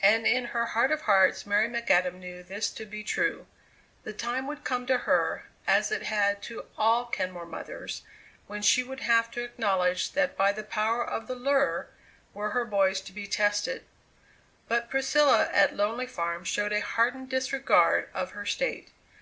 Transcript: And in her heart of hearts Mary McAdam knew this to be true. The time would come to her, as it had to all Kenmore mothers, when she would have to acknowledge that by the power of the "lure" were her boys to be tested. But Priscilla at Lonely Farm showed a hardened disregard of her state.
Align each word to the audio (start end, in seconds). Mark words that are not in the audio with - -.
And 0.00 0.26
in 0.26 0.46
her 0.46 0.64
heart 0.64 0.90
of 0.90 1.02
hearts 1.02 1.44
Mary 1.44 1.68
McAdam 1.68 2.14
knew 2.14 2.42
this 2.42 2.70
to 2.70 2.86
be 2.86 3.04
true. 3.04 3.46
The 4.02 4.14
time 4.14 4.46
would 4.46 4.64
come 4.64 4.86
to 4.86 4.96
her, 5.04 5.44
as 5.66 5.92
it 5.92 6.04
had 6.04 6.40
to 6.44 6.64
all 6.78 7.04
Kenmore 7.04 7.44
mothers, 7.44 8.00
when 8.46 8.62
she 8.62 8.82
would 8.82 9.00
have 9.00 9.30
to 9.32 9.44
acknowledge 9.44 10.12
that 10.12 10.38
by 10.38 10.52
the 10.52 10.62
power 10.64 11.04
of 11.04 11.26
the 11.26 11.34
"lure" 11.34 11.90
were 12.32 12.52
her 12.52 12.64
boys 12.64 13.02
to 13.02 13.12
be 13.12 13.26
tested. 13.26 13.84
But 14.68 14.88
Priscilla 14.88 15.50
at 15.52 15.76
Lonely 15.76 16.06
Farm 16.06 16.44
showed 16.44 16.72
a 16.72 16.80
hardened 16.80 17.28
disregard 17.28 18.08
of 18.14 18.30
her 18.30 18.46
state. 18.46 18.92